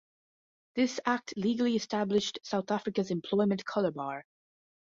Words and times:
This 0.73 0.99
act 1.05 1.35
legally 1.37 1.75
established 1.75 2.39
South 2.41 2.71
Africa's 2.71 3.11
employment 3.11 3.63
colour 3.65 3.91
bar. 3.91 4.25